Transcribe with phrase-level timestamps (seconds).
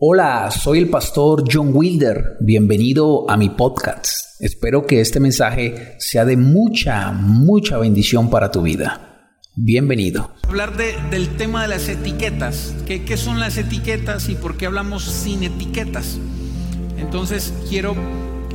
[0.00, 2.36] Hola, soy el pastor John Wilder.
[2.38, 4.40] Bienvenido a mi podcast.
[4.40, 9.32] Espero que este mensaje sea de mucha, mucha bendición para tu vida.
[9.56, 10.30] Bienvenido.
[10.44, 12.76] Hablar del tema de las etiquetas.
[12.86, 16.20] ¿Qué, ¿Qué, son las etiquetas y por qué hablamos sin etiquetas?
[16.96, 17.96] Entonces quiero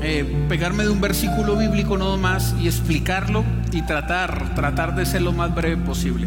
[0.02, 5.24] eh, pegarme de un versículo bíblico no más y explicarlo y tratar, tratar de ser
[5.24, 6.26] lo más breve posible.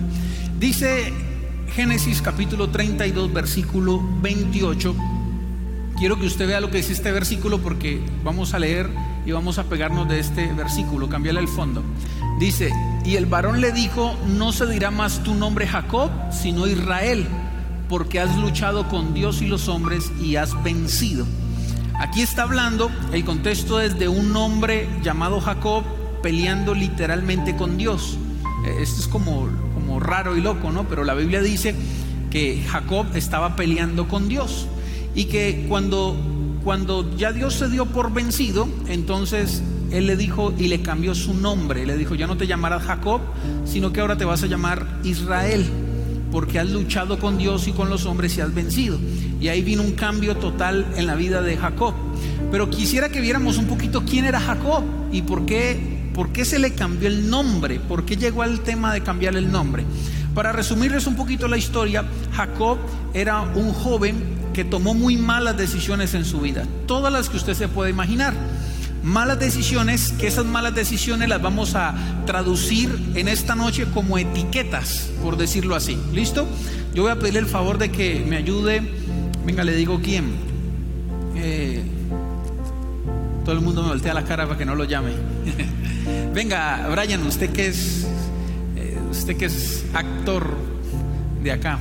[0.61, 1.11] Dice
[1.77, 4.97] Génesis capítulo 32, versículo 28.
[5.99, 8.89] Quiero que usted vea lo que dice este versículo porque vamos a leer
[9.27, 11.83] y vamos a pegarnos de este versículo, cambiarle el fondo.
[12.41, 12.73] Dice,
[13.05, 17.27] y el varón le dijo, no se dirá más tu nombre Jacob, sino Israel,
[17.91, 21.27] porque has luchado con Dios y los hombres y has vencido.
[22.01, 25.85] Aquí está hablando, el contexto es de un hombre llamado Jacob
[26.23, 28.17] peleando literalmente con Dios.
[28.65, 29.47] Eh, esto es como
[30.01, 30.89] raro y loco, ¿no?
[30.89, 31.75] Pero la Biblia dice
[32.31, 34.67] que Jacob estaba peleando con Dios
[35.15, 36.17] y que cuando,
[36.65, 41.35] cuando ya Dios se dio por vencido, entonces él le dijo y le cambió su
[41.35, 41.87] nombre.
[41.87, 43.21] Le dijo, ya no te llamarás Jacob,
[43.65, 45.65] sino que ahora te vas a llamar Israel,
[46.31, 48.99] porque has luchado con Dios y con los hombres y has vencido.
[49.41, 51.95] Y ahí vino un cambio total en la vida de Jacob.
[52.51, 56.59] Pero quisiera que viéramos un poquito quién era Jacob y por qué ¿Por qué se
[56.59, 57.79] le cambió el nombre?
[57.79, 59.85] ¿Por qué llegó al tema de cambiar el nombre?
[60.35, 62.79] Para resumirles un poquito la historia, Jacob
[63.13, 64.17] era un joven
[64.55, 68.33] que tomó muy malas decisiones en su vida, todas las que usted se puede imaginar.
[69.03, 71.95] Malas decisiones, que esas malas decisiones las vamos a
[72.25, 75.99] traducir en esta noche como etiquetas, por decirlo así.
[76.15, 76.49] ¿Listo?
[76.95, 78.81] Yo voy a pedirle el favor de que me ayude.
[79.45, 80.33] Venga, le digo quién.
[81.35, 81.83] Eh,
[83.45, 85.13] todo el mundo me voltea la cara para que no lo llame.
[86.37, 88.07] Venga, Brian, usted que es
[88.77, 90.47] eh, usted que es actor
[91.43, 91.79] de acá.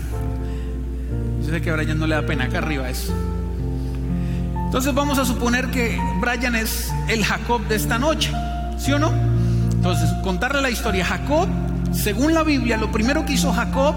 [1.42, 3.14] Yo sé que Brian no le da pena acá arriba eso.
[4.64, 8.31] Entonces vamos a suponer que Brian es el Jacob de esta noche,
[8.78, 9.12] ¿sí o no?
[9.73, 11.03] Entonces, contarle la historia.
[11.03, 11.50] Jacob,
[11.91, 13.94] según la Biblia, lo primero que hizo Jacob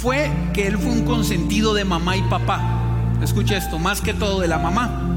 [0.00, 2.62] fue que él fue un consentido de mamá y papá.
[3.22, 5.12] Escucha esto, más que todo de la mamá.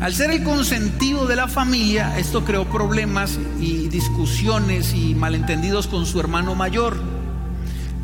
[0.00, 6.06] Al ser el consentido de la familia, esto creó problemas y discusiones y malentendidos con
[6.06, 6.96] su hermano mayor.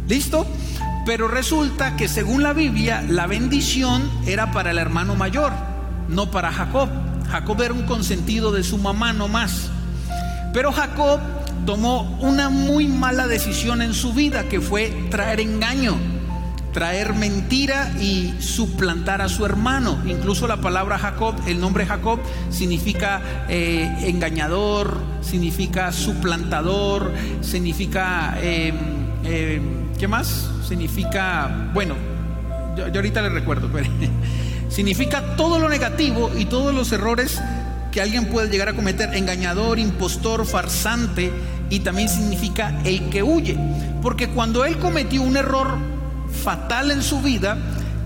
[0.08, 0.44] ¿Listo?
[1.06, 5.52] Pero resulta que según la Biblia, la bendición era para el hermano mayor,
[6.08, 6.88] no para Jacob.
[7.30, 9.70] Jacob era un consentido de su mamá no más.
[10.52, 11.20] Pero Jacob
[11.64, 15.96] tomó una muy mala decisión en su vida, que fue traer engaño
[16.74, 20.02] traer mentira y suplantar a su hermano.
[20.04, 22.18] Incluso la palabra Jacob, el nombre Jacob
[22.50, 28.74] significa eh, engañador, significa suplantador, significa, em,
[29.24, 29.62] em,
[29.98, 30.50] ¿qué más?
[30.68, 31.94] Significa, bueno,
[32.76, 33.88] yo, ahorita le recuerdo, pero
[34.68, 37.40] significa todo lo negativo y todos los errores
[37.92, 41.30] que alguien puede llegar a cometer, engañador, impostor, farsante,
[41.70, 43.56] y también significa el que huye.
[44.02, 45.93] Porque cuando él cometió un error
[46.42, 47.56] fatal en su vida,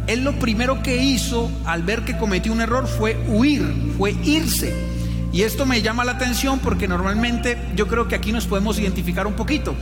[0.07, 4.75] él lo primero que hizo al ver que cometió un error fue huir, fue irse.
[5.33, 9.27] Y esto me llama la atención porque normalmente yo creo que aquí nos podemos identificar
[9.27, 9.75] un poquito.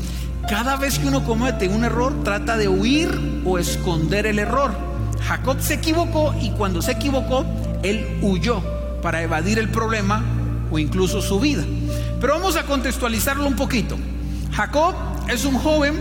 [0.48, 4.72] Cada vez que uno comete un error trata de huir o esconder el error.
[5.22, 7.44] Jacob se equivocó y cuando se equivocó,
[7.82, 8.62] él huyó
[9.02, 10.24] para evadir el problema
[10.70, 11.64] o incluso su vida.
[12.20, 13.96] Pero vamos a contextualizarlo un poquito.
[14.52, 14.94] Jacob
[15.28, 15.94] es un joven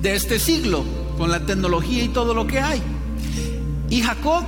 [0.00, 0.84] de este siglo,
[1.16, 2.82] con la tecnología y todo lo que hay.
[3.90, 4.44] Y Jacob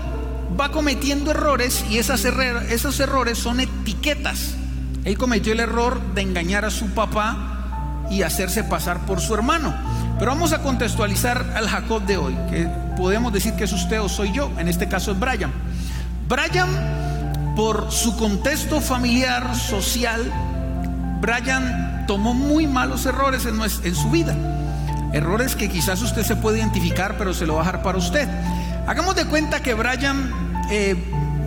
[0.58, 4.54] va cometiendo errores y esas esos errores son etiquetas.
[5.04, 9.74] Él cometió el error de engañar a su papá y hacerse pasar por su hermano.
[10.18, 14.08] Pero vamos a contextualizar al Jacob de hoy, que podemos decir que es usted o
[14.08, 15.52] soy yo, en este caso es Brian.
[16.28, 20.32] Brian, por su contexto familiar, social,
[21.20, 24.34] Brian tomó muy malos errores en, en su vida.
[25.16, 28.28] Errores que quizás usted se puede identificar, pero se lo va a dejar para usted.
[28.86, 30.30] Hagamos de cuenta que Brian,
[30.70, 30.94] eh,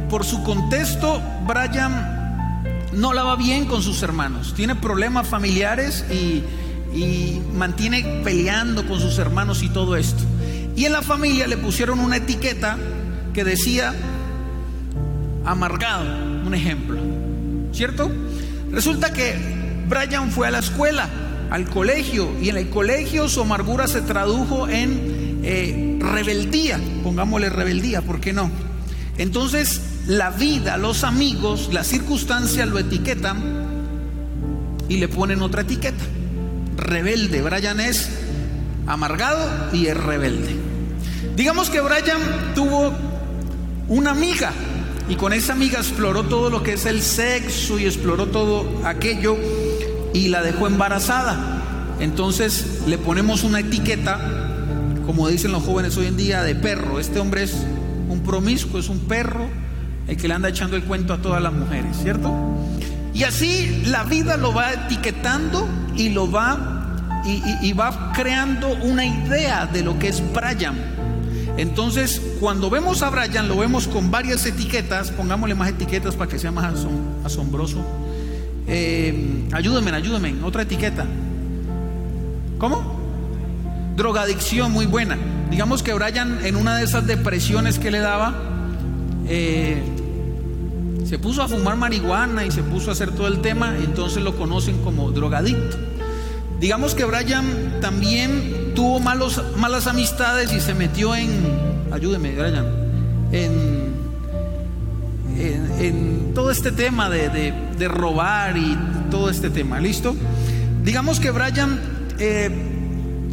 [0.10, 2.56] por su contexto, Brian
[2.94, 4.56] no la va bien con sus hermanos.
[4.56, 6.44] Tiene problemas familiares y,
[6.98, 10.24] y mantiene peleando con sus hermanos y todo esto.
[10.76, 12.76] Y en la familia le pusieron una etiqueta
[13.36, 13.94] que decía
[15.46, 16.06] amargado,
[16.44, 17.00] un ejemplo.
[17.72, 18.12] ¿Cierto?
[18.72, 19.36] Resulta que
[19.88, 21.08] Brian fue a la escuela
[21.50, 28.02] al colegio y en el colegio su amargura se tradujo en eh, rebeldía, pongámosle rebeldía,
[28.02, 28.52] ¿por qué no?
[29.18, 33.60] Entonces la vida, los amigos, las circunstancias lo etiquetan
[34.88, 36.04] y le ponen otra etiqueta,
[36.78, 37.42] rebelde.
[37.42, 38.10] Brian es
[38.88, 40.56] amargado y es rebelde.
[41.36, 42.94] Digamos que Brian tuvo
[43.88, 44.52] una amiga.
[45.08, 49.38] Y con esa amiga exploró todo lo que es el sexo y exploró todo aquello
[50.14, 51.62] y la dejó embarazada.
[52.00, 54.20] Entonces le ponemos una etiqueta,
[55.06, 57.00] como dicen los jóvenes hoy en día, de perro.
[57.00, 57.56] Este hombre es
[58.08, 59.48] un promiscuo, es un perro,
[60.08, 62.34] el que le anda echando el cuento a todas las mujeres, ¿cierto?
[63.14, 66.76] Y así la vida lo va etiquetando y lo va
[67.26, 70.76] y, va creando una idea de lo que es Brian.
[71.58, 76.40] Entonces, cuando vemos a Brian, lo vemos con varias etiquetas, pongámosle más etiquetas para que
[76.40, 76.74] sea más
[77.26, 77.84] asombroso.
[78.68, 81.06] Eh, ayúdenme, ayúdenme, otra etiqueta.
[82.58, 83.00] ¿Cómo?
[83.96, 85.18] Drogadicción, muy buena.
[85.50, 88.36] Digamos que Brian en una de esas depresiones que le daba,
[89.28, 89.82] eh,
[91.06, 94.38] se puso a fumar marihuana y se puso a hacer todo el tema, entonces lo
[94.38, 95.78] conocen como drogadicto.
[96.60, 101.30] Digamos que Brian también tuvo malos, malas amistades y se metió en,
[101.92, 102.66] ayúdeme Brian,
[103.32, 103.94] en,
[105.38, 105.69] en,
[106.34, 108.78] todo este tema de, de, robar y
[109.10, 110.16] todo este tema, ¿listo?
[110.84, 111.80] Digamos que Brian
[112.20, 112.50] eh,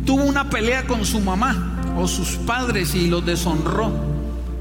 [0.05, 3.93] tuvo una pelea con su mamá o sus padres y los deshonró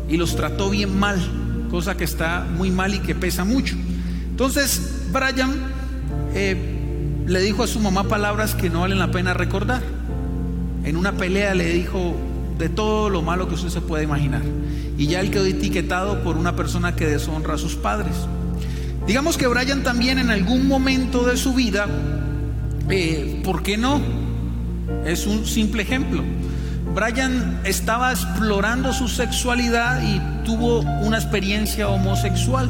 [0.10, 1.20] y los trató bien mal,
[1.70, 3.76] cosa que está muy mal y que pesa mucho.
[4.32, 5.54] Entonces, Brian
[6.34, 6.56] eh,
[7.28, 9.82] le dijo a su mamá palabras que no valen la pena recordar.
[10.84, 12.16] En una pelea le dijo
[12.58, 14.42] de todo lo malo que usted se puede imaginar.
[14.98, 18.14] Y ya él quedó etiquetado por una persona que deshonra a sus padres.
[19.06, 21.86] Digamos que Brian también en algún momento de su vida,
[22.90, 24.02] eh, ¿por qué no?
[25.06, 26.24] Es un simple ejemplo.
[26.96, 32.70] Brian estaba explorando su sexualidad y tuvo una experiencia homosexual,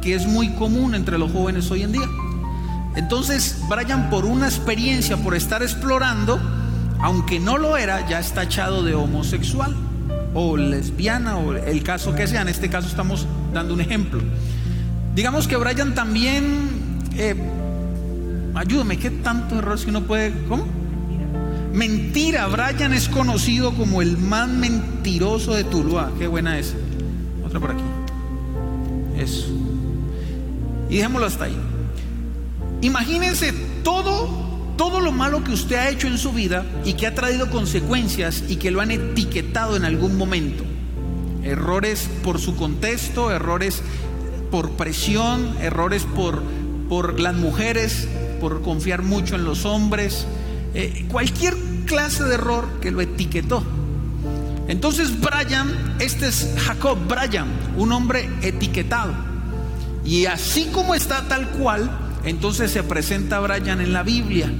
[0.00, 2.08] que es muy común entre los jóvenes hoy en día.
[2.96, 6.40] Entonces, Brian, por una experiencia, por estar explorando,
[6.98, 9.76] aunque no lo era, ya está echado de homosexual
[10.34, 12.42] o lesbiana o el caso que sea.
[12.42, 14.20] En este caso estamos dando un ejemplo.
[15.14, 16.68] Digamos que Brian también,
[17.16, 17.34] eh,
[18.54, 20.32] ayúdame, ¿qué tanto error si uno puede?
[20.48, 20.66] ¿Cómo?
[21.72, 22.46] Mentira.
[22.46, 26.10] Brian es conocido como el más mentiroso de Tuluá.
[26.18, 26.74] Qué buena es.
[27.44, 27.82] Otra por aquí.
[29.16, 29.48] Eso.
[30.88, 31.56] Y dejémoslo hasta ahí.
[32.82, 33.52] Imagínense
[33.84, 34.49] todo,
[34.80, 38.44] todo lo malo que usted ha hecho en su vida y que ha traído consecuencias
[38.48, 40.64] y que lo han etiquetado en algún momento.
[41.42, 43.82] Errores por su contexto, errores
[44.50, 46.42] por presión, errores por,
[46.88, 48.08] por las mujeres,
[48.40, 50.26] por confiar mucho en los hombres,
[50.72, 51.54] eh, cualquier
[51.84, 53.62] clase de error que lo etiquetó.
[54.66, 59.12] Entonces Brian, este es Jacob Brian, un hombre etiquetado.
[60.06, 61.90] Y así como está tal cual,
[62.24, 64.50] entonces se presenta Brian en la Biblia.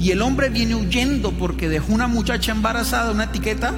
[0.00, 3.74] Y el hombre viene huyendo porque dejó una muchacha embarazada, una etiqueta,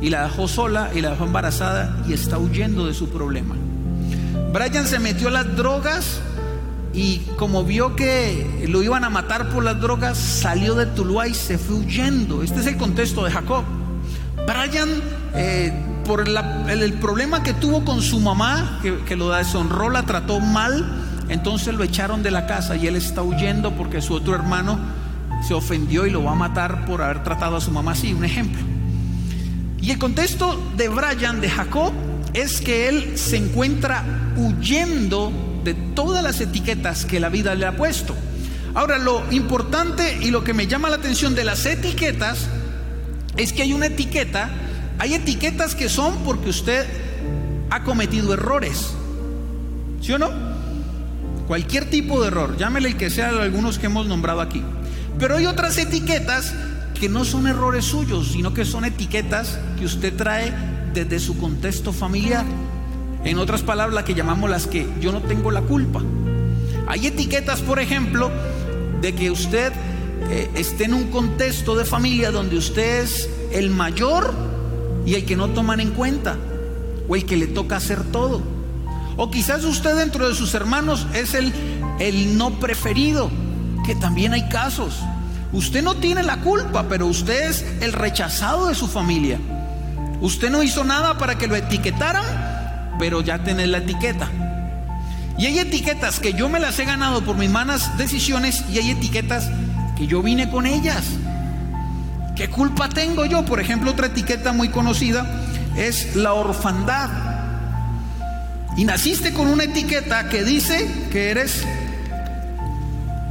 [0.00, 3.54] y la dejó sola y la dejó embarazada y está huyendo de su problema.
[4.52, 6.20] Brian se metió a las drogas
[6.94, 11.34] y como vio que lo iban a matar por las drogas, salió de Tuluá y
[11.34, 12.42] se fue huyendo.
[12.42, 13.64] Este es el contexto de Jacob.
[14.46, 14.88] Brian,
[15.34, 15.72] eh,
[16.06, 20.84] por el, problema que tuvo con su mamá, que, que lo deshonró, la trató mal,
[21.28, 24.78] entonces lo echaron de la casa y él está huyendo porque su otro hermano
[25.46, 28.24] se ofendió y lo va a matar por haber tratado a su mamá así, un
[28.24, 28.60] ejemplo.
[29.80, 31.92] Y el contexto de Brian, de Jacob,
[32.34, 34.04] es que él se encuentra
[34.36, 35.32] huyendo
[35.64, 38.14] de todas las etiquetas que la vida le ha puesto.
[38.74, 42.48] Ahora, lo importante y lo que me llama la atención de las etiquetas
[43.36, 44.50] es que hay una etiqueta,
[44.98, 46.86] hay etiquetas que son porque usted
[47.70, 48.94] ha cometido errores.
[50.00, 50.30] ¿Sí o no?
[51.46, 54.62] Cualquier tipo de error, llámele el que sea de algunos que hemos nombrado aquí.
[55.18, 56.54] Pero hay otras etiquetas
[56.98, 60.52] que no son errores suyos, sino que son etiquetas que usted trae
[60.94, 62.44] desde su contexto familiar.
[63.24, 66.02] En otras palabras, que llamamos las que yo no tengo la culpa.
[66.88, 68.30] Hay etiquetas, por ejemplo,
[69.00, 69.72] de que usted
[70.30, 74.32] eh, esté en un contexto de familia donde usted es el mayor
[75.04, 76.36] y el que no toman en cuenta,
[77.08, 78.42] o el que le toca hacer todo.
[79.16, 81.52] O quizás usted dentro de sus hermanos es el,
[81.98, 83.30] el no preferido,
[83.84, 85.00] que también hay casos.
[85.52, 89.38] Usted no tiene la culpa, pero usted es el rechazado de su familia.
[90.20, 92.24] Usted no hizo nada para que lo etiquetaran,
[92.98, 94.30] pero ya tiene la etiqueta.
[95.38, 98.90] Y hay etiquetas que yo me las he ganado por mis malas decisiones y hay
[98.90, 99.50] etiquetas
[99.96, 101.04] que yo vine con ellas.
[102.36, 103.44] ¿Qué culpa tengo yo?
[103.44, 105.26] Por ejemplo, otra etiqueta muy conocida
[105.76, 107.10] es la orfandad.
[108.76, 111.66] Y naciste con una etiqueta que dice que eres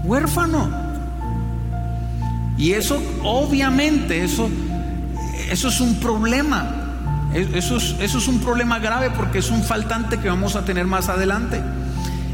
[0.03, 0.70] huérfano.
[2.58, 4.50] Y eso, obviamente, eso,
[5.50, 6.77] eso es un problema.
[7.34, 10.86] Eso es, eso es un problema grave porque es un faltante que vamos a tener
[10.86, 11.62] más adelante.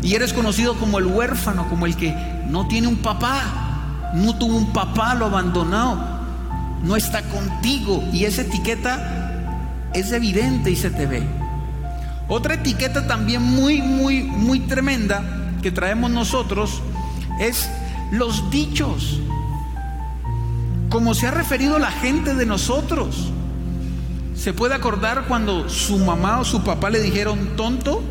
[0.01, 2.15] Y eres conocido como el huérfano, como el que
[2.49, 5.97] no tiene un papá, no tuvo un papá, lo abandonó,
[6.83, 8.03] no está contigo.
[8.11, 9.27] Y esa etiqueta
[9.93, 11.23] es evidente y se te ve.
[12.27, 15.23] Otra etiqueta también muy, muy, muy tremenda
[15.61, 16.81] que traemos nosotros
[17.39, 17.69] es
[18.11, 19.19] los dichos.
[20.89, 23.31] Como se ha referido la gente de nosotros.
[24.35, 28.03] ¿Se puede acordar cuando su mamá o su papá le dijeron tonto?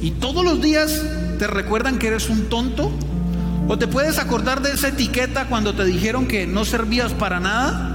[0.00, 1.02] Y todos los días
[1.38, 2.90] te recuerdan que eres un tonto.
[3.68, 7.92] ¿O te puedes acordar de esa etiqueta cuando te dijeron que no servías para nada?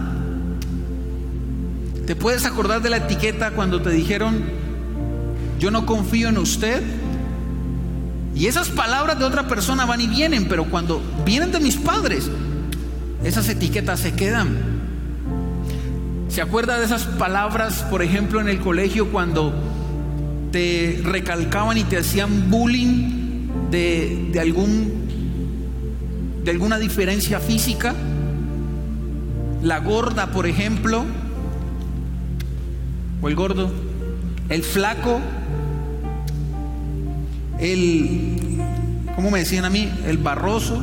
[2.05, 4.43] ¿Te puedes acordar de la etiqueta cuando te dijeron,
[5.60, 6.84] yo no confío en usted?
[8.36, 12.30] Y esas palabras de otra persona van y vienen, pero cuando vienen de mis padres,
[13.24, 14.58] esas etiquetas se quedan.
[16.30, 19.54] ¿Se acuerda de esas palabras, por ejemplo, en el colegio cuando
[20.52, 27.94] te recalcaban y te hacían bullying de, algún, de alguna diferencia física?
[29.62, 31.04] La gorda, por ejemplo,
[33.22, 33.70] o el gordo,
[34.48, 35.20] el flaco,
[37.62, 38.60] el,
[39.15, 39.89] ¿cómo me decían a mí?
[40.06, 40.82] El barroso,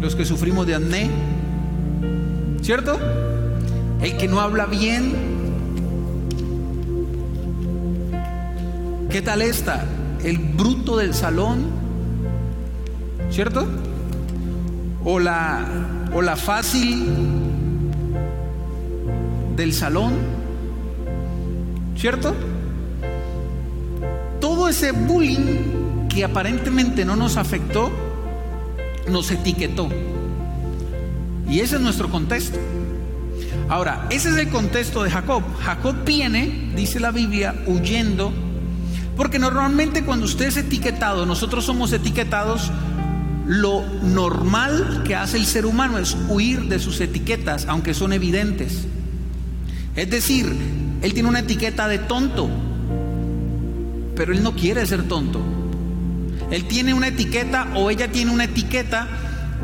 [0.00, 1.10] los que sufrimos de acné,
[2.62, 2.98] ¿cierto?
[4.02, 5.12] el que no habla bien.
[9.10, 9.84] ¿Qué tal esta?
[10.22, 11.66] El bruto del salón,
[13.30, 13.66] ¿cierto?
[15.04, 15.66] O la,
[16.14, 17.08] o la fácil
[19.56, 20.12] del salón,
[21.96, 22.34] ¿cierto?
[24.70, 27.90] Ese bullying que aparentemente no nos afectó,
[29.08, 29.88] nos etiquetó.
[31.48, 32.56] Y ese es nuestro contexto.
[33.68, 35.42] Ahora, ese es el contexto de Jacob.
[35.64, 38.32] Jacob viene, dice la Biblia, huyendo,
[39.16, 42.70] porque normalmente cuando usted es etiquetado, nosotros somos etiquetados,
[43.48, 48.86] lo normal que hace el ser humano es huir de sus etiquetas, aunque son evidentes.
[49.96, 50.46] Es decir,
[51.02, 52.48] él tiene una etiqueta de tonto,
[54.20, 55.40] pero él no quiere ser tonto.
[56.50, 59.08] Él tiene una etiqueta o ella tiene una etiqueta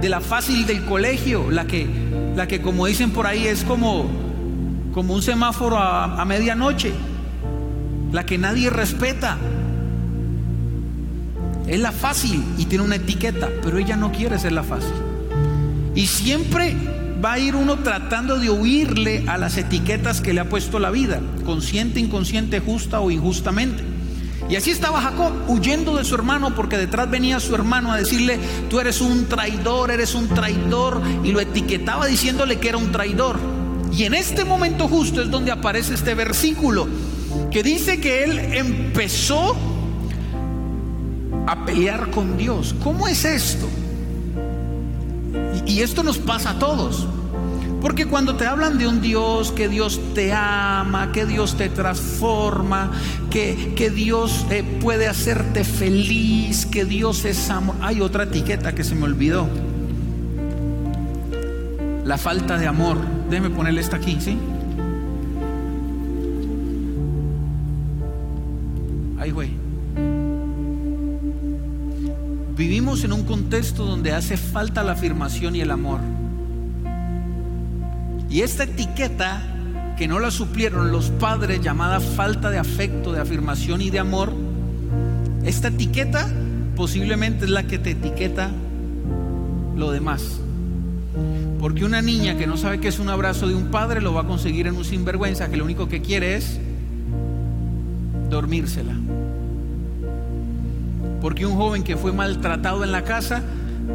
[0.00, 1.86] de la fácil del colegio, la que
[2.34, 4.06] la que como dicen por ahí es como,
[4.94, 6.94] como un semáforo a, a medianoche,
[8.12, 9.36] la que nadie respeta.
[11.66, 14.94] Es la fácil y tiene una etiqueta, pero ella no quiere ser la fácil.
[15.94, 16.74] Y siempre
[17.22, 20.90] va a ir uno tratando de huirle a las etiquetas que le ha puesto la
[20.90, 23.95] vida, consciente, inconsciente, justa o injustamente.
[24.48, 28.38] Y así estaba Jacob huyendo de su hermano porque detrás venía su hermano a decirle,
[28.70, 33.38] tú eres un traidor, eres un traidor, y lo etiquetaba diciéndole que era un traidor.
[33.92, 36.86] Y en este momento justo es donde aparece este versículo
[37.50, 39.56] que dice que él empezó
[41.46, 42.74] a pelear con Dios.
[42.82, 43.66] ¿Cómo es esto?
[45.66, 47.06] Y, esto nos pasa a todos.
[47.80, 52.90] Porque cuando te hablan de un Dios, que Dios te ama, que Dios te transforma,
[53.30, 57.76] que, que Dios eh, puede hacerte feliz, que Dios es amor.
[57.80, 59.48] Hay otra etiqueta que se me olvidó.
[62.04, 62.98] La falta de amor.
[63.28, 64.38] Déjeme ponerle esta aquí, ¿sí?
[69.18, 69.50] Ay, güey.
[72.56, 76.15] Vivimos en un contexto donde hace falta la afirmación y el amor.
[78.28, 79.42] Y esta etiqueta
[79.96, 84.32] que no la suplieron los padres llamada falta de afecto, de afirmación y de amor,
[85.44, 86.28] esta etiqueta
[86.74, 88.50] posiblemente es la que te etiqueta
[89.76, 90.40] lo demás.
[91.60, 94.22] Porque una niña que no sabe qué es un abrazo de un padre lo va
[94.22, 96.58] a conseguir en un sinvergüenza que lo único que quiere es
[98.28, 98.94] dormírsela.
[101.20, 103.42] Porque un joven que fue maltratado en la casa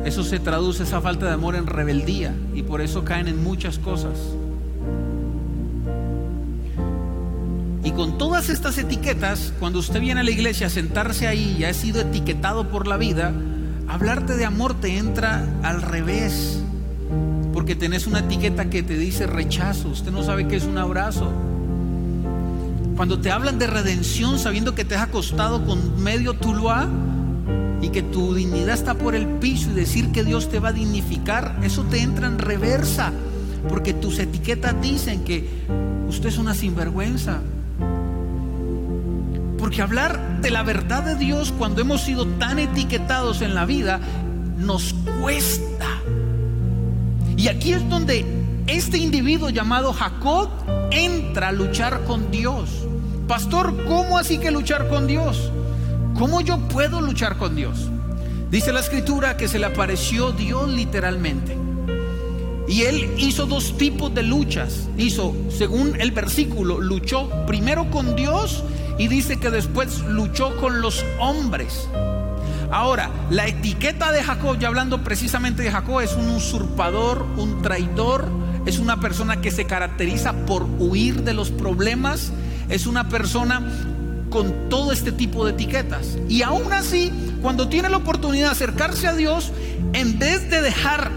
[0.05, 3.77] eso se traduce, esa falta de amor, en rebeldía y por eso caen en muchas
[3.77, 4.17] cosas.
[7.83, 11.63] Y con todas estas etiquetas, cuando usted viene a la iglesia a sentarse ahí y
[11.63, 13.31] ha sido etiquetado por la vida,
[13.87, 16.61] hablarte de amor te entra al revés.
[17.53, 21.31] Porque tenés una etiqueta que te dice rechazo, usted no sabe qué es un abrazo.
[22.95, 26.87] Cuando te hablan de redención sabiendo que te has acostado con medio tuluá,
[27.81, 30.73] y que tu dignidad está por el piso y decir que Dios te va a
[30.73, 33.11] dignificar, eso te entra en reversa,
[33.67, 35.47] porque tus etiquetas dicen que
[36.07, 37.39] usted es una sinvergüenza.
[39.57, 43.99] Porque hablar de la verdad de Dios cuando hemos sido tan etiquetados en la vida
[44.57, 45.87] nos cuesta.
[47.37, 48.25] Y aquí es donde
[48.67, 50.49] este individuo llamado Jacob
[50.91, 52.69] entra a luchar con Dios.
[53.27, 55.51] Pastor, ¿cómo así que luchar con Dios?
[56.21, 57.89] ¿Cómo yo puedo luchar con Dios?
[58.51, 61.57] Dice la escritura que se le apareció Dios literalmente.
[62.67, 64.87] Y él hizo dos tipos de luchas.
[64.99, 68.63] Hizo, según el versículo, luchó primero con Dios
[68.99, 71.89] y dice que después luchó con los hombres.
[72.69, 78.29] Ahora, la etiqueta de Jacob, ya hablando precisamente de Jacob, es un usurpador, un traidor,
[78.67, 82.31] es una persona que se caracteriza por huir de los problemas,
[82.69, 83.63] es una persona
[84.31, 86.17] con todo este tipo de etiquetas.
[86.27, 87.11] Y aún así,
[87.43, 89.51] cuando tiene la oportunidad de acercarse a Dios,
[89.93, 91.11] en vez de dejar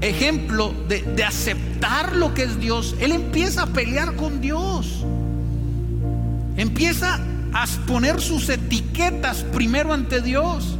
[0.00, 5.04] ejemplo de, de, aceptar lo que es Dios, él empieza a pelear con Dios.
[6.56, 7.18] Empieza
[7.52, 10.76] a poner sus etiquetas primero ante Dios.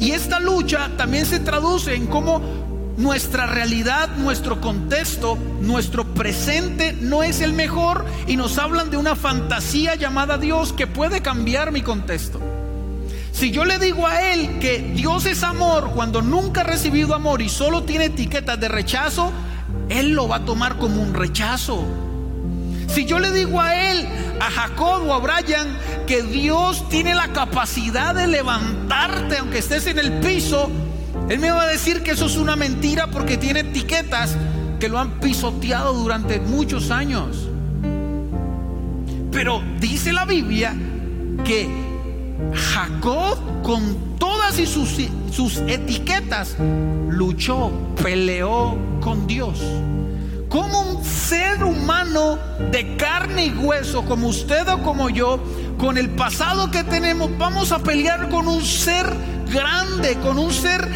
[0.00, 2.40] Y esta lucha también se traduce en cómo
[2.98, 9.14] nuestra realidad, nuestro contexto, nuestro presente no es el mejor y nos hablan de una
[9.14, 12.40] fantasía llamada Dios que puede cambiar mi contexto.
[13.32, 17.40] Si yo le digo a él que Dios es amor cuando nunca ha recibido amor
[17.40, 19.32] y solo tiene etiquetas de rechazo,
[19.88, 21.84] él lo va a tomar como un rechazo.
[22.88, 24.08] Si yo le digo a él,
[24.40, 25.68] a Jacob o a Brian,
[26.08, 30.68] que Dios tiene la capacidad de levantarte aunque estés en el piso,
[31.28, 34.36] él me va a decir que eso es una mentira porque tiene etiquetas
[34.80, 37.48] que lo han pisoteado durante muchos años.
[39.30, 40.74] Pero dice la Biblia
[41.44, 41.68] que
[42.54, 44.96] Jacob con todas sus,
[45.30, 46.56] sus etiquetas
[47.10, 49.60] luchó, peleó con Dios.
[50.48, 52.38] Como un ser humano
[52.72, 55.38] de carne y hueso, como usted o como yo,
[55.76, 59.06] con el pasado que tenemos, vamos a pelear con un ser
[59.48, 60.88] grande, con un ser,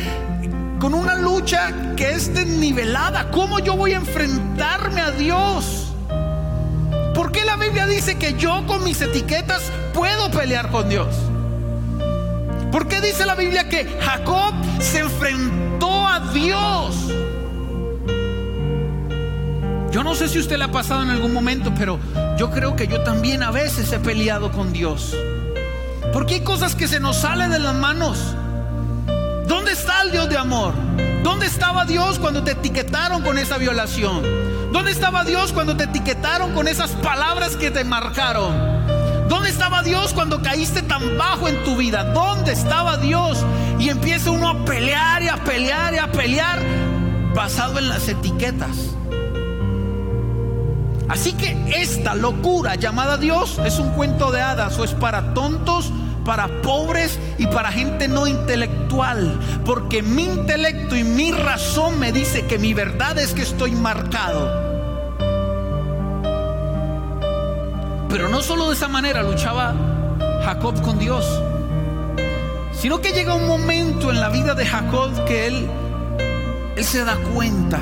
[0.78, 3.30] con una lucha que es desnivelada.
[3.30, 5.92] ¿Cómo yo voy a enfrentarme a Dios?
[7.14, 9.62] ¿Por qué la Biblia dice que yo con mis etiquetas
[9.92, 11.14] puedo pelear con Dios?
[12.70, 17.12] ¿Por qué dice la Biblia que Jacob se enfrentó a Dios?
[19.90, 22.00] Yo no sé si usted le ha pasado en algún momento, pero
[22.38, 25.14] yo creo que yo también a veces he peleado con Dios.
[26.14, 28.34] Porque hay cosas que se nos salen de las manos.
[29.52, 30.72] ¿Dónde está el Dios de amor?
[31.22, 34.22] ¿Dónde estaba Dios cuando te etiquetaron con esa violación?
[34.72, 39.28] ¿Dónde estaba Dios cuando te etiquetaron con esas palabras que te marcaron?
[39.28, 42.02] ¿Dónde estaba Dios cuando caíste tan bajo en tu vida?
[42.14, 43.44] ¿Dónde estaba Dios?
[43.78, 46.58] Y empieza uno a pelear y a pelear y a pelear
[47.34, 48.74] basado en las etiquetas.
[51.10, 55.92] Así que esta locura llamada Dios es un cuento de hadas o es para tontos,
[56.24, 59.38] para pobres y para gente no intelectual.
[59.64, 64.62] Porque mi intelecto y mi razón me dice que mi verdad es que estoy marcado.
[68.08, 69.74] Pero no solo de esa manera luchaba
[70.44, 71.40] Jacob con Dios,
[72.72, 75.66] sino que llega un momento en la vida de Jacob que él,
[76.76, 77.78] él se da cuenta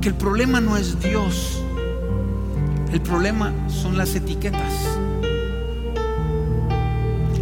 [0.00, 1.60] que el problema no es Dios,
[2.92, 5.03] el problema son las etiquetas.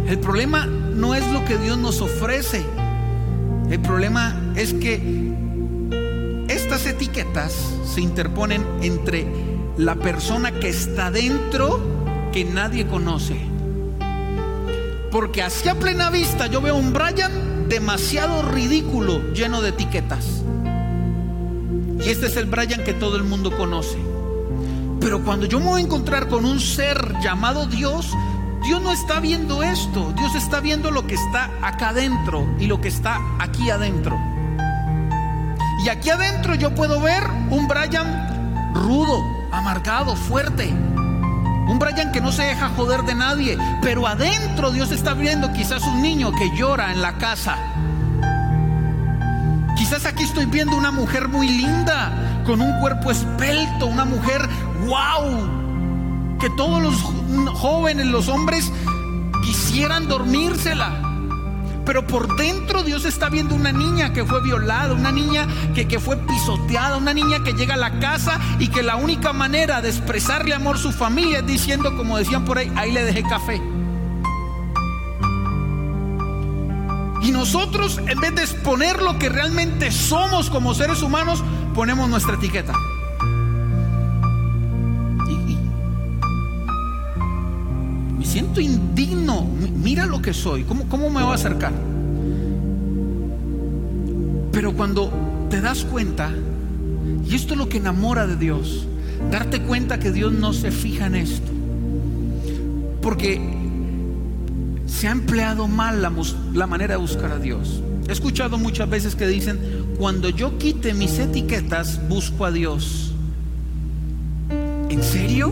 [0.07, 2.63] El problema no es lo que Dios nos ofrece.
[3.69, 5.33] El problema es que
[6.47, 7.53] estas etiquetas
[7.85, 9.25] se interponen entre
[9.77, 11.79] la persona que está dentro
[12.31, 13.39] que nadie conoce.
[15.11, 20.43] Porque hacia plena vista yo veo un Brian demasiado ridículo, lleno de etiquetas.
[22.03, 23.97] Y este es el Brian que todo el mundo conoce.
[24.99, 28.11] Pero cuando yo me voy a encontrar con un ser llamado Dios,
[28.63, 30.13] Dios no está viendo esto.
[30.13, 34.17] Dios está viendo lo que está acá adentro y lo que está aquí adentro.
[35.83, 39.21] Y aquí adentro yo puedo ver un Brian rudo,
[39.51, 40.69] amargado, fuerte.
[40.69, 43.57] Un Brian que no se deja joder de nadie.
[43.81, 47.57] Pero adentro Dios está viendo quizás un niño que llora en la casa.
[49.75, 54.47] Quizás aquí estoy viendo una mujer muy linda, con un cuerpo espelto, una mujer
[54.85, 55.52] wow,
[56.43, 57.01] que todos los
[57.53, 58.69] jóvenes, los hombres
[59.45, 60.91] quisieran dormírsela.
[61.85, 66.01] Pero por dentro Dios está viendo una niña que fue violada, una niña que, que,
[66.01, 69.87] fue pisoteada, una niña que llega a la casa y que la única manera de
[69.87, 73.61] expresarle amor a su familia es diciendo, como decían por ahí, ahí le dejé café.
[77.21, 81.41] Y nosotros, en vez de exponer lo que realmente somos como seres humanos,
[81.73, 82.73] ponemos nuestra etiqueta.
[88.25, 89.45] Siento indigno.
[89.75, 90.63] Mira lo que soy.
[90.63, 91.73] ¿Cómo, ¿Cómo me voy a acercar?
[94.51, 95.11] Pero cuando
[95.49, 96.31] te das cuenta
[97.27, 98.87] Y esto es lo que enamora de Dios.
[99.31, 101.51] Darte cuenta que Dios no se fija en esto.
[103.01, 103.41] Porque
[104.85, 106.11] se ha empleado mal la,
[106.53, 107.81] la manera de buscar a Dios.
[108.07, 109.59] He escuchado muchas veces que dicen,
[109.97, 113.13] cuando yo quite mis etiquetas, busco a Dios.
[114.89, 115.51] ¿En serio?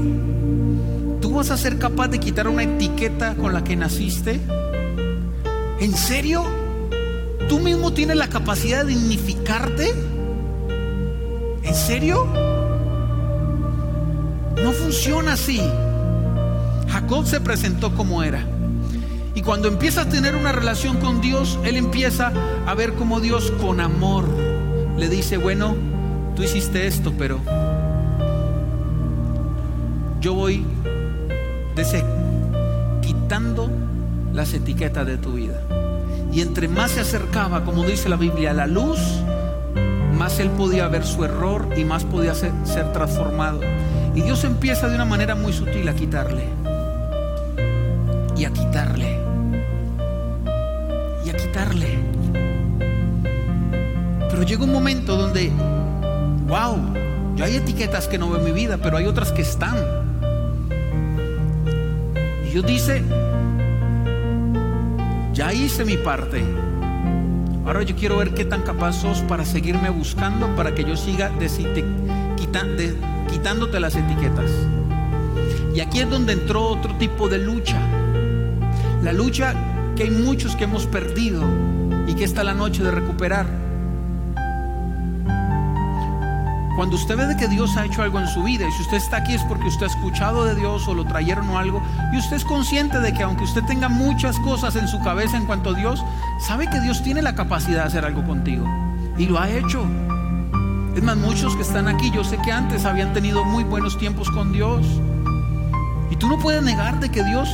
[1.31, 4.41] ¿Tú vas a ser capaz de quitar una etiqueta con la que naciste?
[5.79, 6.43] ¿En serio?
[7.47, 9.93] ¿Tú mismo tienes la capacidad de dignificarte?
[11.63, 12.27] ¿En serio?
[14.61, 15.61] No funciona así.
[16.89, 18.45] Jacob se presentó como era.
[19.33, 22.33] Y cuando empieza a tener una relación con Dios, él empieza
[22.67, 24.25] a ver como Dios con amor
[24.97, 25.77] le dice, bueno,
[26.35, 27.39] tú hiciste esto, pero
[30.19, 30.65] yo voy
[33.01, 33.69] quitando
[34.33, 35.61] las etiquetas de tu vida.
[36.31, 38.99] Y entre más se acercaba, como dice la Biblia, a la luz,
[40.17, 43.59] más él podía ver su error y más podía ser, ser transformado.
[44.15, 46.43] Y Dios empieza de una manera muy sutil a quitarle.
[48.37, 49.19] Y a quitarle.
[51.25, 51.99] Y a quitarle.
[54.29, 55.51] Pero llega un momento donde,
[56.47, 56.77] wow,
[57.35, 60.00] yo hay etiquetas que no veo en mi vida, pero hay otras que están.
[62.51, 63.01] Dios dice,
[65.33, 66.43] ya hice mi parte.
[67.65, 71.31] Ahora yo quiero ver qué tan capaz sos para seguirme buscando, para que yo siga
[72.35, 74.51] quitándote las etiquetas.
[75.73, 77.79] Y aquí es donde entró otro tipo de lucha.
[79.01, 79.53] La lucha
[79.95, 81.45] que hay muchos que hemos perdido
[82.05, 83.60] y que está la noche de recuperar.
[86.75, 88.97] Cuando usted ve de que Dios ha hecho algo en su vida y si usted
[88.97, 91.81] está aquí es porque usted ha escuchado de Dios o lo trajeron o algo
[92.13, 95.45] y usted es consciente de que aunque usted tenga muchas cosas en su cabeza en
[95.45, 96.03] cuanto a Dios,
[96.39, 98.65] sabe que Dios tiene la capacidad de hacer algo contigo
[99.17, 99.85] y lo ha hecho.
[100.95, 104.29] Es más, muchos que están aquí, yo sé que antes habían tenido muy buenos tiempos
[104.31, 104.85] con Dios.
[106.09, 107.49] Y tú no puedes negar de que Dios,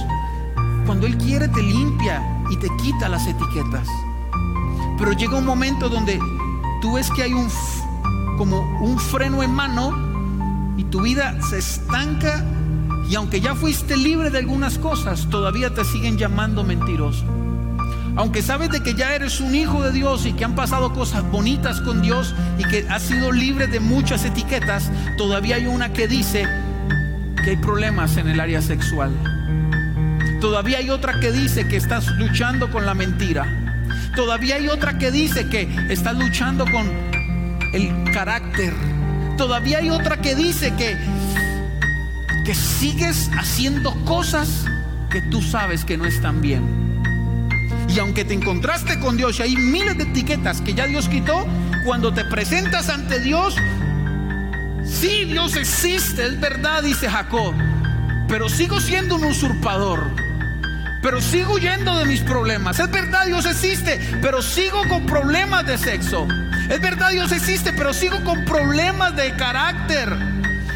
[0.85, 3.87] cuando Él quiere, te limpia y te quita las etiquetas.
[4.97, 6.19] Pero llega un momento donde
[6.81, 7.47] tú ves que hay un
[8.37, 12.45] como un freno en mano y tu vida se estanca
[13.09, 17.25] y aunque ya fuiste libre de algunas cosas, todavía te siguen llamando mentiroso.
[18.15, 21.23] Aunque sabes de que ya eres un hijo de Dios y que han pasado cosas
[21.31, 26.07] bonitas con Dios y que has sido libre de muchas etiquetas, todavía hay una que
[26.07, 26.47] dice
[27.43, 29.11] que hay problemas en el área sexual.
[30.41, 33.45] Todavía hay otra que dice que estás luchando con la mentira.
[34.15, 37.16] Todavía hay otra que dice que estás luchando con
[37.73, 38.73] el carácter.
[39.37, 40.97] Todavía hay otra que dice que,
[42.45, 44.65] que sigues haciendo cosas
[45.09, 46.63] que tú sabes que no están bien.
[47.89, 51.47] Y aunque te encontraste con Dios y hay miles de etiquetas que ya Dios quitó,
[51.85, 53.55] cuando te presentas ante Dios,
[54.83, 57.53] sí, Dios existe, es verdad, dice Jacob,
[58.27, 60.03] pero sigo siendo un usurpador.
[61.01, 62.79] Pero sigo huyendo de mis problemas.
[62.79, 66.27] Es verdad, Dios existe, pero sigo con problemas de sexo.
[66.69, 70.13] Es verdad, Dios existe, pero sigo con problemas de carácter.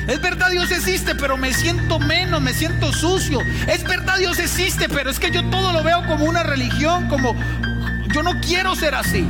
[0.08, 3.42] Es verdad, Dios existe, pero me siento menos, me siento sucio.
[3.68, 7.36] Es verdad, Dios existe, pero es que yo todo lo veo como una religión, como
[8.14, 9.28] yo no quiero ser así.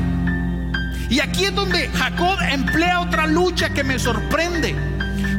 [1.10, 4.76] Y aquí es donde Jacob emplea otra lucha que me sorprende.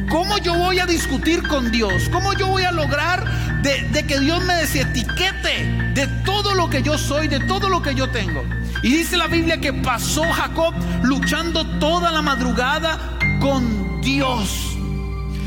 [0.09, 2.09] ¿Cómo yo voy a discutir con Dios?
[2.11, 6.83] ¿Cómo yo voy a lograr de, de que Dios me desetiquete de todo lo que
[6.83, 8.45] yo soy, de todo lo que yo tengo?
[8.81, 14.77] Y dice la Biblia que pasó Jacob luchando toda la madrugada con Dios.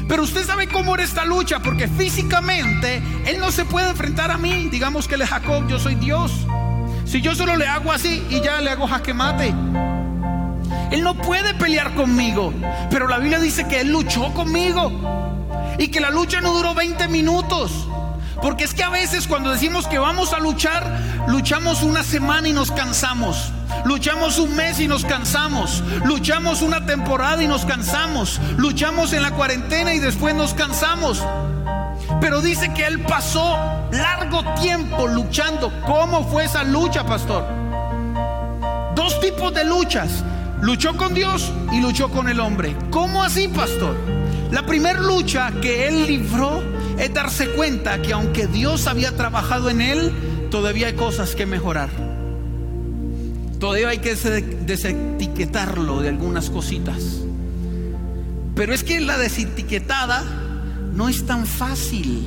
[0.09, 4.39] Pero usted sabe cómo era esta lucha, porque físicamente él no se puede enfrentar a
[4.39, 4.69] mí.
[4.71, 6.47] Digamos que él es Jacob, yo soy Dios.
[7.05, 9.55] Si yo solo le hago así y ya le hago jaque mate.
[10.91, 12.53] Él no puede pelear conmigo.
[12.91, 14.93] Pero la Biblia dice que él luchó conmigo.
[15.79, 17.89] Y que la lucha no duró 20 minutos.
[18.42, 20.85] Porque es que a veces cuando decimos que vamos a luchar,
[21.27, 23.53] luchamos una semana y nos cansamos.
[23.85, 25.83] Luchamos un mes y nos cansamos.
[26.05, 28.40] Luchamos una temporada y nos cansamos.
[28.57, 31.22] Luchamos en la cuarentena y después nos cansamos.
[32.20, 33.59] Pero dice que él pasó
[33.90, 35.72] largo tiempo luchando.
[35.87, 37.44] ¿Cómo fue esa lucha, pastor?
[38.94, 40.25] Dos tipos de luchas.
[40.61, 42.77] Luchó con Dios y luchó con el hombre.
[42.90, 43.96] ¿Cómo así, pastor?
[44.51, 46.62] La primera lucha que él libró
[46.99, 50.13] es darse cuenta que aunque Dios había trabajado en él,
[50.51, 51.91] todavía hay cosas que mejorar.
[53.59, 57.03] Todavía hay que desetiquetarlo de algunas cositas.
[58.55, 60.25] Pero es que la desetiquetada
[60.95, 62.25] no es tan fácil.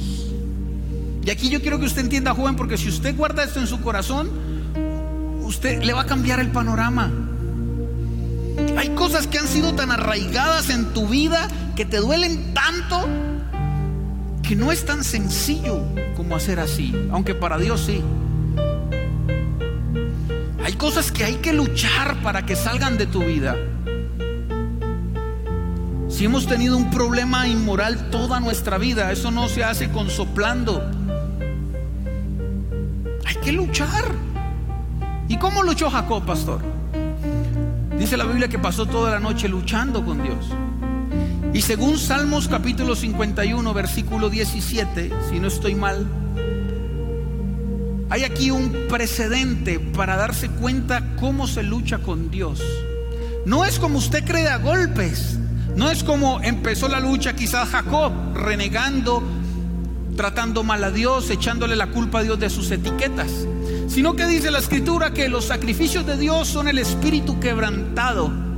[1.24, 3.82] Y aquí yo quiero que usted entienda, joven, porque si usted guarda esto en su
[3.82, 4.30] corazón,
[5.42, 7.12] usted le va a cambiar el panorama.
[8.78, 13.08] Hay cosas que han sido tan arraigadas en tu vida que te duelen tanto
[14.50, 15.84] que no es tan sencillo
[16.18, 18.02] como hacer así, aunque para Dios sí.
[20.66, 23.56] Hay cosas que hay que luchar para que salgan de tu vida.
[26.08, 30.84] Si hemos tenido un problema inmoral toda nuestra vida, eso no se hace con soplando.
[33.28, 34.06] Hay que luchar.
[35.28, 36.60] ¿Y cómo luchó Jacob, pastor?
[38.00, 40.48] Dice la Biblia que pasó toda la noche luchando con Dios.
[41.54, 46.06] Y según Salmos capítulo 51, versículo 17, si no estoy mal,
[48.12, 52.62] hay aquí un precedente para darse cuenta cómo se lucha con Dios.
[53.46, 55.40] No es como usted cree a golpes.
[55.76, 59.24] No es como empezó la lucha quizás Jacob, renegando,
[60.16, 63.32] tratando mal a Dios, echándole la culpa a Dios de sus etiquetas.
[63.88, 68.49] Sino que dice la escritura que los sacrificios de Dios son el espíritu quebrantado.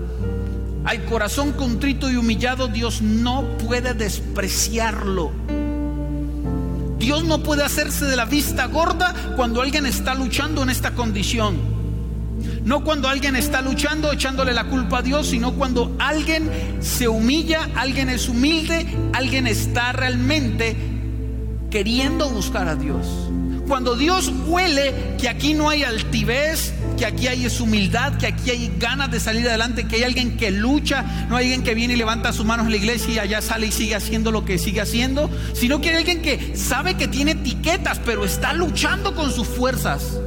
[0.83, 5.31] Al corazón contrito y humillado Dios no puede despreciarlo.
[6.97, 11.57] Dios no puede hacerse de la vista gorda cuando alguien está luchando en esta condición.
[12.63, 17.69] No cuando alguien está luchando echándole la culpa a Dios, sino cuando alguien se humilla,
[17.75, 20.75] alguien es humilde, alguien está realmente
[21.69, 23.07] queriendo buscar a Dios.
[23.67, 28.71] Cuando Dios huele que aquí no hay altivez, que aquí hay humildad, que aquí hay
[28.77, 31.97] ganas de salir adelante, que hay alguien que lucha, no hay alguien que viene y
[31.97, 34.81] levanta sus manos en la iglesia y allá sale y sigue haciendo lo que sigue
[34.81, 39.47] haciendo, sino que hay alguien que sabe que tiene etiquetas, pero está luchando con sus
[39.47, 40.19] fuerzas.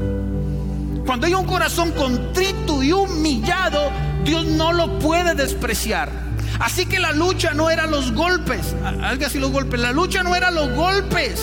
[1.07, 3.93] Cuando hay un corazón contrito y humillado,
[4.25, 6.11] Dios no lo puede despreciar.
[6.59, 10.35] Así que la lucha no era los golpes, alguien así los golpes, la lucha no
[10.35, 11.41] era los golpes.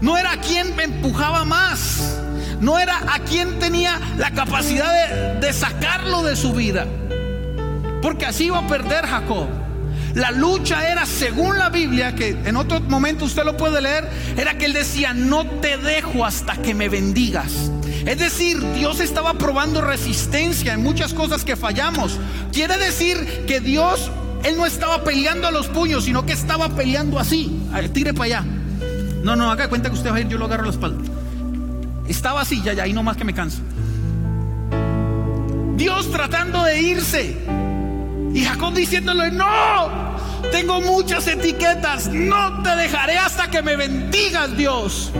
[0.00, 2.20] No era quien me empujaba más.
[2.60, 6.86] No era a quien tenía la capacidad de, sacarlo de su vida.
[8.02, 9.48] Porque así iba a perder Jacob.
[10.14, 14.58] La lucha era, según la Biblia, que en otro momento usted lo puede leer, era
[14.58, 17.70] que él decía, no te dejo hasta que me bendigas.
[18.06, 22.18] Es decir, Dios estaba probando resistencia en muchas cosas que fallamos.
[22.52, 24.10] Quiere decir que Dios,
[24.42, 27.60] Él no estaba peleando a los puños, sino que estaba peleando así.
[27.92, 28.44] tire para allá.
[29.22, 31.09] No, no, haga cuenta que usted va a ir, yo lo agarro a la espalda.
[32.10, 33.60] Estaba así, ya, ya, ahí nomás que me canso.
[35.76, 37.36] Dios tratando de irse.
[38.34, 40.16] Y Jacob diciéndole, no,
[40.50, 45.12] tengo muchas etiquetas, no te dejaré hasta que me bendigas, Dios.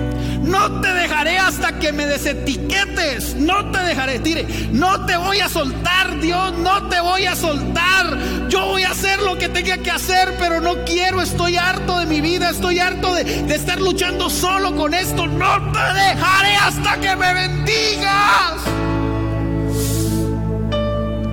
[0.43, 3.35] No te dejaré hasta que me desetiquetes.
[3.37, 4.47] No te dejaré, tire.
[4.73, 6.53] No te voy a soltar, Dios.
[6.59, 8.49] No te voy a soltar.
[8.49, 11.21] Yo voy a hacer lo que tenga que hacer, pero no quiero.
[11.21, 12.51] Estoy harto de mi vida.
[12.51, 15.27] Estoy harto de, de estar luchando solo con esto.
[15.27, 18.81] No te dejaré hasta que me bendigas.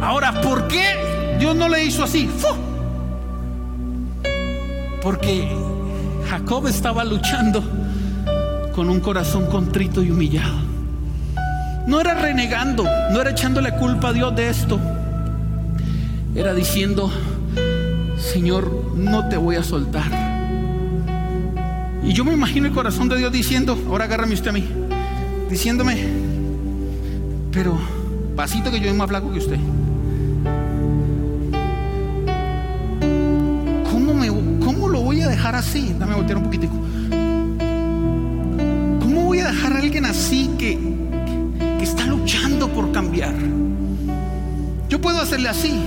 [0.02, 2.30] Ahora, ¿por qué Dios no le hizo así?
[5.02, 5.56] Porque
[6.30, 7.64] Jacob estaba luchando
[8.78, 10.56] con un corazón contrito y humillado.
[11.88, 14.80] No era renegando, no era echándole culpa a Dios de esto.
[16.36, 17.12] Era diciendo,
[18.20, 20.06] Señor, no te voy a soltar.
[22.04, 24.64] Y yo me imagino el corazón de Dios diciendo, ahora agárrame usted a mí,
[25.50, 25.98] diciéndome,
[27.52, 27.80] pero
[28.36, 29.58] pasito que yo soy más flaco que usted.
[33.92, 34.28] ¿Cómo, me,
[34.64, 35.96] ¿Cómo lo voy a dejar así?
[35.98, 36.78] Dame a voltear un poquitico
[39.48, 40.78] dejar a alguien así que,
[41.78, 43.34] que está luchando por cambiar?
[44.90, 45.82] Yo puedo hacerle así.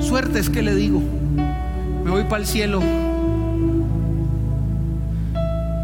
[0.00, 1.02] Suerte es que le digo.
[2.04, 2.80] Me voy para el cielo.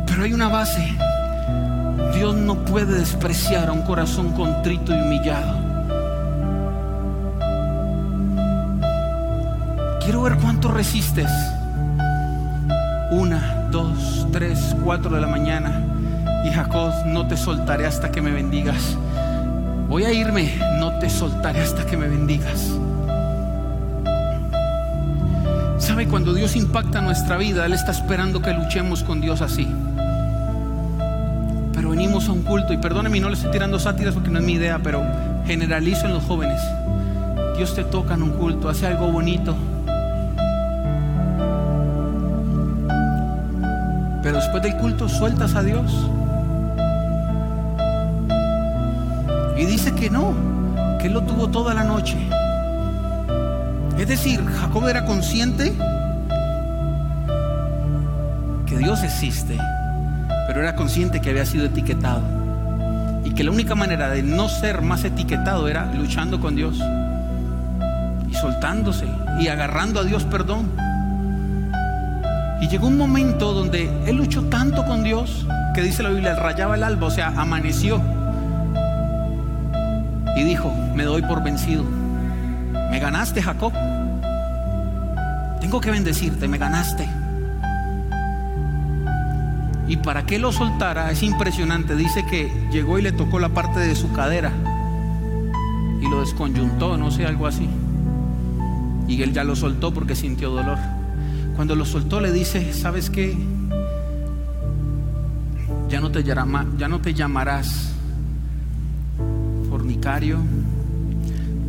[0.06, 0.94] Pero hay una base.
[2.14, 5.58] Dios no puede despreciar a un corazón contrito y humillado.
[10.02, 11.30] Quiero ver cuánto resistes.
[13.10, 15.89] Una, dos, tres, cuatro de la mañana.
[16.44, 18.96] Y Jacob, no te soltaré hasta que me bendigas.
[19.88, 22.70] Voy a irme, no te soltaré hasta que me bendigas.
[25.78, 26.06] ¿Sabe?
[26.06, 29.66] Cuando Dios impacta nuestra vida, Él está esperando que luchemos con Dios así.
[31.74, 34.44] Pero venimos a un culto, y perdóneme, no le estoy tirando sátiras porque no es
[34.44, 35.02] mi idea, pero
[35.46, 36.60] generalizo en los jóvenes.
[37.56, 39.56] Dios te toca en un culto, hace algo bonito.
[44.22, 45.92] Pero después del culto sueltas a Dios.
[49.60, 50.34] Y dice que no,
[50.98, 52.16] que él lo tuvo toda la noche.
[53.98, 55.74] Es decir, Jacob era consciente
[58.64, 59.58] que Dios existe,
[60.46, 62.22] pero era consciente que había sido etiquetado.
[63.22, 66.80] Y que la única manera de no ser más etiquetado era luchando con Dios.
[68.30, 69.04] Y soltándose
[69.40, 70.70] y agarrando a Dios perdón.
[72.62, 76.76] Y llegó un momento donde él luchó tanto con Dios que dice la Biblia, rayaba
[76.76, 78.19] el alba, o sea, amaneció.
[80.40, 81.84] Y dijo, me doy por vencido.
[82.90, 83.74] Me ganaste, Jacob.
[85.60, 87.06] Tengo que bendecirte, me ganaste.
[89.86, 91.94] Y para que lo soltara, es impresionante.
[91.94, 94.50] Dice que llegó y le tocó la parte de su cadera
[96.00, 97.68] y lo desconyuntó, no sé, algo así.
[99.08, 100.78] Y él ya lo soltó porque sintió dolor.
[101.54, 103.36] Cuando lo soltó le dice, ¿sabes qué?
[105.90, 106.34] Ya no te, ya
[106.88, 107.89] no te llamarás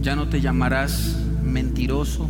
[0.02, 2.30] ya no te llamarás mentiroso,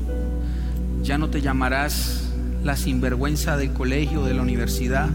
[1.03, 2.29] ya no te llamarás
[2.63, 5.09] la sinvergüenza del colegio, de la universidad,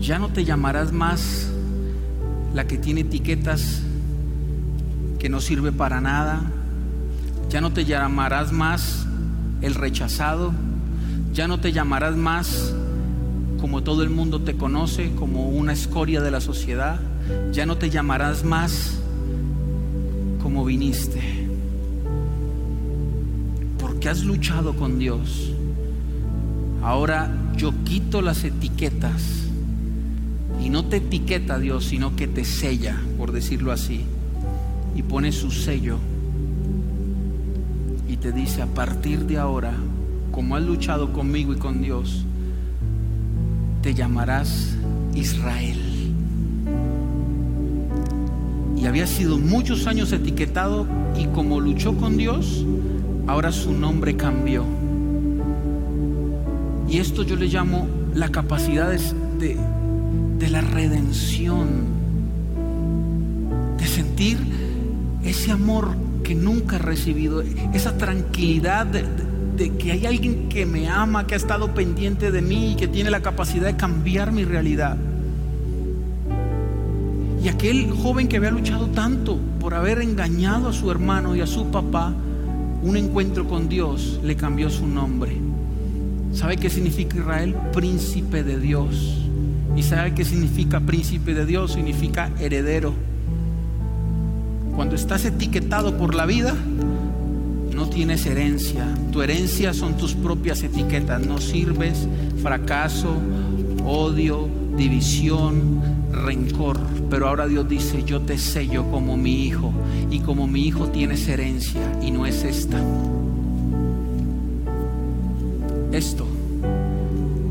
[0.00, 1.50] ya no te llamarás más
[2.54, 3.82] la que tiene etiquetas
[5.18, 6.40] que no sirve para nada,
[7.50, 9.06] ya no te llamarás más
[9.60, 10.52] el rechazado,
[11.34, 12.74] ya no te llamarás más
[13.60, 16.98] como todo el mundo te conoce, como una escoria de la sociedad,
[17.52, 18.98] ya no te llamarás más
[20.42, 21.48] como viniste,
[23.78, 25.52] porque has luchado con Dios.
[26.82, 29.44] Ahora yo quito las etiquetas
[30.64, 34.04] y no te etiqueta Dios, sino que te sella, por decirlo así
[34.98, 35.96] y pone su sello
[38.08, 39.72] y te dice, a partir de ahora,
[40.32, 42.24] como has luchado conmigo y con Dios,
[43.80, 44.76] te llamarás
[45.14, 45.87] Israel.
[48.80, 50.86] Y había sido muchos años etiquetado
[51.18, 52.64] y como luchó con Dios,
[53.26, 54.64] ahora su nombre cambió.
[56.88, 59.56] Y esto yo le llamo la capacidad de,
[60.38, 61.68] de la redención,
[63.78, 64.38] de sentir
[65.24, 71.26] ese amor que nunca he recibido, esa tranquilidad de, que hay alguien que me ama,
[71.26, 74.96] que ha estado pendiente de mí y que tiene la capacidad de cambiar mi realidad.
[77.48, 81.70] Aquel joven que había luchado tanto por haber engañado a su hermano y a su
[81.72, 82.14] papá,
[82.82, 85.36] un encuentro con Dios le cambió su nombre.
[86.32, 87.56] ¿Sabe qué significa Israel?
[87.72, 89.16] Príncipe de Dios.
[89.74, 91.72] ¿Y sabe qué significa príncipe de Dios?
[91.72, 92.92] Significa heredero.
[94.76, 96.54] Cuando estás etiquetado por la vida,
[97.74, 98.86] no tienes herencia.
[99.10, 101.26] Tu herencia son tus propias etiquetas.
[101.26, 102.06] No sirves,
[102.40, 103.16] fracaso,
[103.84, 106.78] odio, división, rencor.
[107.10, 109.72] Pero ahora Dios dice, yo te sello como mi hijo.
[110.10, 112.78] Y como mi hijo tienes herencia y no es esta.
[115.92, 116.26] Esto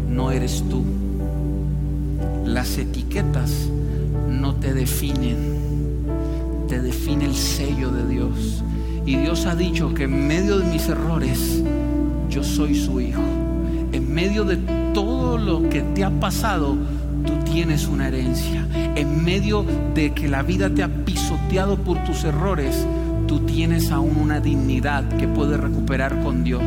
[0.10, 0.84] no eres tú.
[2.46, 3.70] Las etiquetas
[4.30, 5.58] no te definen
[6.68, 8.64] te define el sello de Dios.
[9.06, 11.64] Y Dios ha dicho que en medio de mis errores,
[12.30, 13.22] yo soy su hijo.
[13.94, 14.58] En medio de
[14.94, 16.76] todo lo que te ha pasado,
[17.58, 18.68] tienes una herencia.
[18.96, 19.66] En medio
[19.96, 22.86] de que la vida te ha pisoteado por tus errores,
[23.28, 26.62] tú tienes aún una dignidad que puedes recuperar con Dios.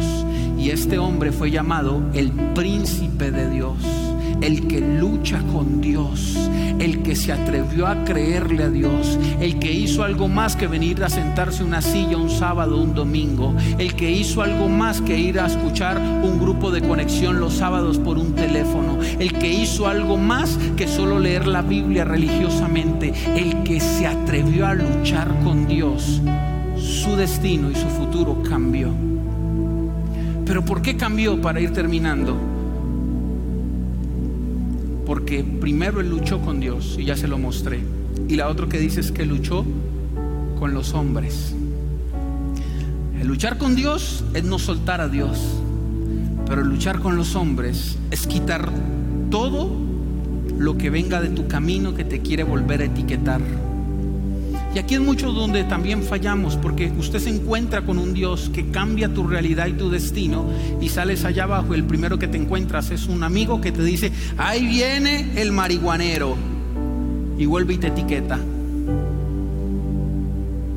[0.59, 4.00] Y este hombre fue llamado el príncipe de Dios
[4.41, 6.37] el que lucha con Dios,
[6.79, 11.03] el que se atrevió a creerle a Dios, el que hizo algo más que venir
[11.05, 15.19] a sentarse en una silla un sábado, un domingo, el que hizo algo más que
[15.19, 19.87] ir a escuchar un grupo de conexión los sábados por un teléfono, el que hizo
[19.87, 25.67] algo más que solo leer la Biblia religiosamente, el que se atrevió a luchar con
[25.67, 26.23] Dios,
[26.77, 28.89] su destino y su futuro cambió.
[30.47, 32.50] Pero ¿por qué cambió para ir terminando?
[35.11, 37.81] Porque primero él luchó con Dios y ya se lo mostré.
[38.29, 39.65] Y la otra que dice es que luchó
[40.57, 41.53] con los hombres.
[43.21, 45.37] El luchar con Dios es no soltar a Dios,
[46.47, 48.71] pero el luchar con los hombres es quitar
[49.33, 49.69] todo
[50.57, 53.41] lo que venga de tu camino que te quiere volver a etiquetar.
[54.75, 58.71] Y aquí es mucho donde también fallamos, porque usted se encuentra con un Dios que
[58.71, 60.47] cambia tu realidad y tu destino
[60.81, 63.83] y sales allá abajo y el primero que te encuentras es un amigo que te
[63.83, 66.37] dice, ahí viene el marihuanero
[67.37, 68.39] y vuelve y te etiqueta.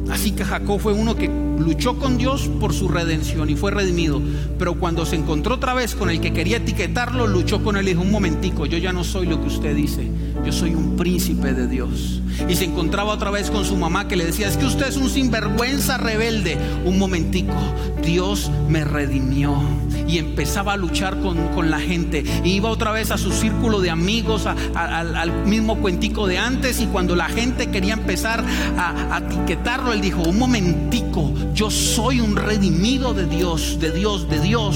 [0.09, 4.21] Así que Jacob fue uno que luchó con Dios por su redención y fue redimido.
[4.57, 7.89] Pero cuando se encontró otra vez con el que quería etiquetarlo, luchó con él y
[7.89, 10.09] dijo, un momentico, yo ya no soy lo que usted dice,
[10.45, 12.21] yo soy un príncipe de Dios.
[12.49, 14.97] Y se encontraba otra vez con su mamá que le decía, es que usted es
[14.97, 16.57] un sinvergüenza rebelde.
[16.85, 17.53] Un momentico,
[18.03, 19.61] Dios me redimió
[20.07, 22.23] y empezaba a luchar con, la gente.
[22.43, 27.15] iba otra vez a su círculo de amigos, al mismo cuentico de antes y cuando
[27.15, 28.43] la gente quería empezar
[28.77, 34.29] a, a etiquetarlo, él dijo, un momentico, yo soy un redimido de Dios, de Dios,
[34.29, 34.75] de Dios.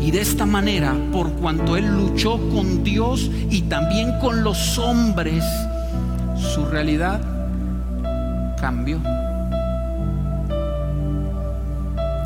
[0.00, 5.44] Y de esta manera, por cuanto él luchó con Dios y también con los hombres,
[6.36, 7.20] su realidad
[8.58, 8.98] cambió.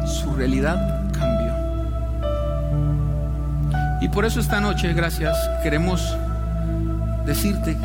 [0.06, 1.52] Su realidad cambió.
[4.00, 6.16] Y por eso esta noche, gracias, queremos
[7.26, 7.76] decirte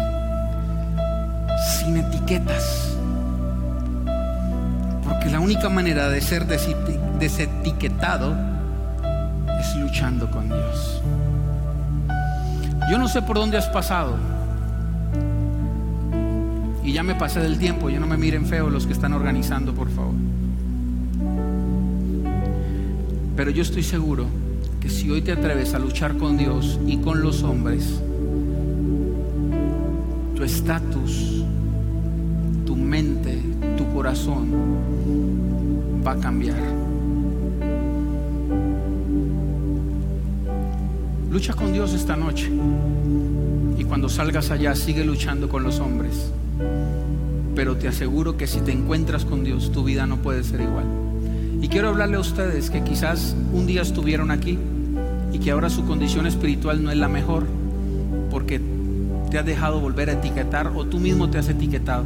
[1.80, 2.79] sin etiquetas.
[5.20, 8.38] Porque la única manera de ser desetiquetado
[9.60, 11.02] es luchando con Dios.
[12.90, 14.16] Yo no sé por dónde has pasado.
[16.86, 19.74] Y ya me pasé del tiempo, ya no me miren feo los que están organizando,
[19.74, 20.14] por favor.
[23.36, 24.26] Pero yo estoy seguro
[24.80, 28.00] que si hoy te atreves a luchar con Dios y con los hombres,
[30.34, 31.44] tu estatus,
[32.66, 33.49] tu mente,
[34.00, 34.48] corazón
[36.08, 36.56] va a cambiar.
[41.30, 42.50] Lucha con Dios esta noche.
[43.78, 46.32] Y cuando salgas allá, sigue luchando con los hombres.
[47.54, 50.86] Pero te aseguro que si te encuentras con Dios, tu vida no puede ser igual.
[51.62, 54.58] Y quiero hablarle a ustedes que quizás un día estuvieron aquí
[55.34, 57.46] y que ahora su condición espiritual no es la mejor
[58.32, 58.62] porque
[59.30, 62.06] te ha dejado volver a etiquetar o tú mismo te has etiquetado,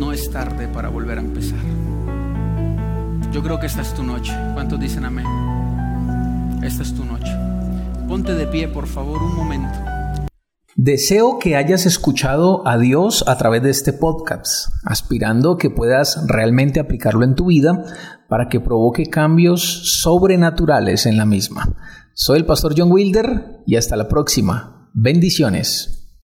[0.00, 1.58] no es tarde para volver a empezar.
[3.32, 4.32] Yo creo que esta es tu noche.
[4.54, 5.26] ¿Cuántos dicen amén?
[6.62, 7.30] Esta es tu noche.
[8.08, 9.78] Ponte de pie, por favor, un momento.
[10.74, 16.80] Deseo que hayas escuchado a Dios a través de este podcast, aspirando que puedas realmente
[16.80, 17.84] aplicarlo en tu vida
[18.26, 21.76] para que provoque cambios sobrenaturales en la misma.
[22.14, 24.90] Soy el pastor John Wilder y hasta la próxima.
[24.94, 25.99] Bendiciones.